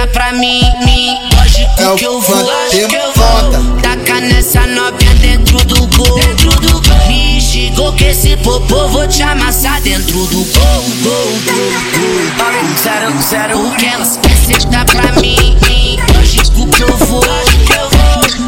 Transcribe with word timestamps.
Fica 0.00 0.12
pra 0.12 0.32
mim, 0.32 0.62
mim. 0.86 1.18
Lógico 1.36 1.96
que 1.96 2.04
eu 2.06 2.20
vou, 2.22 2.36
lógico 2.36 2.88
que 2.88 2.96
eu 2.96 3.12
vou. 3.12 3.80
Taca 3.82 4.20
nessa 4.20 4.66
novinha 4.66 5.14
dentro 5.16 5.58
do 5.66 5.86
gol. 5.88 6.18
Dentro 6.18 6.50
do 6.52 6.72
gol. 6.80 7.06
Me 7.06 7.38
xingou 7.38 7.92
que 7.92 8.04
esse 8.04 8.34
popô 8.38 8.88
vou 8.88 9.06
te 9.06 9.22
amassar 9.22 9.78
dentro 9.82 10.24
do 10.26 10.36
gol. 10.36 10.84
gol, 11.02 11.22
gol, 11.44 11.72
gol. 11.98 12.48
Zero, 12.82 13.12
zero. 13.28 13.66
O 13.66 13.76
que 13.76 13.86
elas 13.86 14.18
quer 14.22 14.58
sentar 14.58 14.86
pra 14.86 15.12
mim, 15.20 15.58
mim. 15.68 15.98
Lógico 16.16 16.66
que 16.68 16.82
eu 16.82 16.96
vou. 16.96 17.22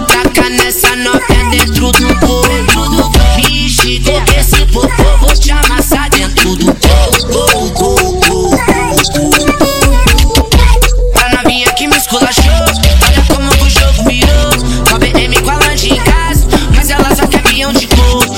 Taca 0.06 0.48
nessa 0.48 0.96
novinha 0.96 1.50
dentro 1.50 1.92
do 1.92 2.26
gol. 2.26 2.48
Dentro 2.48 2.82
do 2.84 3.10
gol. 3.10 3.12
Me 3.36 3.68
xingou 3.68 4.22
que 4.22 4.36
esse 4.36 4.64
popô 4.72 5.11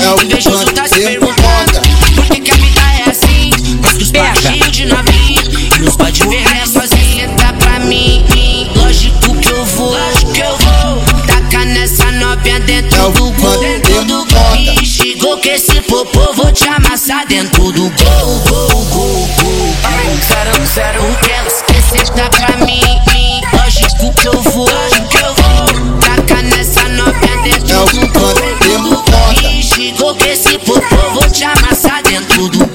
É 0.04 0.10
o 0.10 0.22
invejoso 0.22 0.66
tá 0.66 0.86
se 0.86 1.00
perguntando 1.00 1.80
por 2.14 2.26
que, 2.26 2.38
que 2.38 2.50
a 2.50 2.54
vida 2.56 2.80
é 2.98 3.10
assim. 3.10 3.50
Os 3.98 4.10
barquinhos 4.10 4.70
de 4.70 4.84
novinho 4.84 5.42
e 5.80 5.82
os 5.82 5.96
pode 5.96 6.22
ver 6.28 6.44
é 6.60 6.66
sozinho. 6.66 7.34
Tá 7.38 7.54
pra 7.54 7.78
mim, 7.78 8.22
lógico 8.76 9.34
que 9.36 9.48
eu 9.48 9.64
vou, 9.64 9.92
lógico 9.92 10.30
que 10.32 10.40
eu 10.42 10.58
vou. 10.58 11.02
Taca 11.26 11.64
nessa 11.64 12.12
novinha 12.12 12.60
dentro 12.60 13.00
é 13.00 13.10
do 13.12 13.30
gol, 13.30 13.58
dentro 13.60 14.04
do 14.04 14.26
gol. 14.26 14.56
E 14.56 14.84
chegou 14.84 15.38
que 15.38 15.48
esse 15.48 15.80
popô 15.80 16.34
vou 16.34 16.52
te 16.52 16.68
amassar 16.68 17.26
dentro 17.26 17.72
do 17.72 17.88
gol, 17.88 18.40
gol, 18.46 18.68
gol, 18.68 18.84
gol. 18.90 19.28
gol. 19.40 19.74
Zero, 20.28 20.66
zero, 20.66 21.02
o 21.02 21.14
que 21.16 21.32
ela 21.32 21.48
esquecer 21.48 22.06
tá 22.10 22.28
pra 22.28 22.58
mim. 22.66 22.82
Lógico 23.54 24.12
que 24.12 24.28
eu 24.28 24.42
vou, 24.42 24.68
lógico 24.68 25.08
que 25.08 25.16
eu 25.16 25.34
vou. 25.34 25.98
Taca 26.00 26.42
nessa 26.42 26.86
novinha 26.90 27.42
dentro 27.42 27.74
é 27.74 27.84
do 27.86 28.08
gol, 28.12 28.34
dentro 28.34 28.82
do 28.82 28.90
gol. 28.96 29.23
Porque 29.92 30.34
se 30.34 30.48
esse 30.48 30.58
popô, 30.60 31.10
vou 31.12 31.30
te 31.30 31.44
amassar 31.44 32.02
dentro 32.02 32.48
do 32.48 32.73